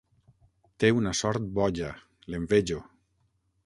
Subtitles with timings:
[0.85, 1.93] Té una sort boja:
[2.35, 2.85] l'envejo.